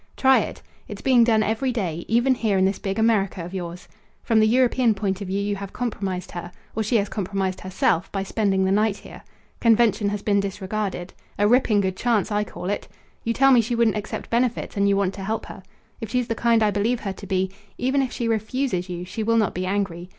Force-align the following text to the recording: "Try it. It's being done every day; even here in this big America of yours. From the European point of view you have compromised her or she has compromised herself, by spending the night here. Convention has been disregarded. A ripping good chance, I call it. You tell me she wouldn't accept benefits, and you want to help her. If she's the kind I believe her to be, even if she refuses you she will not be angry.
"Try 0.17 0.39
it. 0.39 0.63
It's 0.87 1.03
being 1.03 1.23
done 1.23 1.43
every 1.43 1.71
day; 1.71 2.05
even 2.07 2.33
here 2.33 2.57
in 2.57 2.65
this 2.65 2.79
big 2.79 2.97
America 2.97 3.45
of 3.45 3.53
yours. 3.53 3.87
From 4.23 4.39
the 4.39 4.47
European 4.47 4.95
point 4.95 5.21
of 5.21 5.27
view 5.27 5.39
you 5.39 5.55
have 5.57 5.73
compromised 5.73 6.31
her 6.31 6.51
or 6.75 6.81
she 6.81 6.95
has 6.95 7.07
compromised 7.07 7.61
herself, 7.61 8.11
by 8.11 8.23
spending 8.23 8.65
the 8.65 8.71
night 8.71 8.97
here. 8.97 9.21
Convention 9.59 10.09
has 10.09 10.23
been 10.23 10.39
disregarded. 10.39 11.13
A 11.37 11.47
ripping 11.47 11.81
good 11.81 11.95
chance, 11.97 12.31
I 12.31 12.43
call 12.43 12.71
it. 12.71 12.87
You 13.23 13.33
tell 13.35 13.51
me 13.51 13.61
she 13.61 13.75
wouldn't 13.75 13.95
accept 13.95 14.31
benefits, 14.31 14.75
and 14.75 14.89
you 14.89 14.97
want 14.97 15.13
to 15.13 15.23
help 15.23 15.45
her. 15.45 15.61
If 16.01 16.09
she's 16.09 16.27
the 16.29 16.33
kind 16.33 16.63
I 16.63 16.71
believe 16.71 17.01
her 17.01 17.13
to 17.13 17.27
be, 17.27 17.51
even 17.77 18.01
if 18.01 18.11
she 18.11 18.27
refuses 18.27 18.89
you 18.89 19.05
she 19.05 19.21
will 19.21 19.37
not 19.37 19.53
be 19.53 19.67
angry. 19.67 20.09